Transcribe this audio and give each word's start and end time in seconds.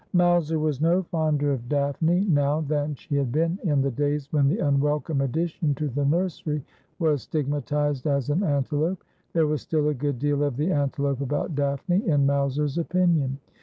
Mowser 0.13 0.57
was 0.57 0.81
no 0.81 1.03
fonder 1.03 1.53
of 1.53 1.69
Daphne 1.69 2.21
now 2.25 2.61
than 2.61 2.95
she 2.95 3.15
had 3.17 3.31
been 3.31 3.59
in 3.63 3.83
the 3.83 3.91
days 3.91 4.33
when 4.33 4.47
the 4.47 4.57
unwelcome 4.57 5.21
addition 5.21 5.75
to 5.75 5.89
the 5.89 6.03
nursery 6.03 6.65
was 6.97 7.21
stig 7.21 7.47
matised 7.47 8.07
as 8.07 8.31
an' 8.31 8.41
antelope.' 8.57 9.03
There 9.33 9.45
was 9.45 9.61
still 9.61 9.89
a 9.89 9.93
good 9.93 10.17
deal 10.17 10.41
of 10.43 10.57
the 10.57 10.71
antelope 10.71 11.21
about 11.21 11.53
Daphne, 11.53 12.07
in 12.07 12.25
Mowser's 12.25 12.79
opinion. 12.79 13.37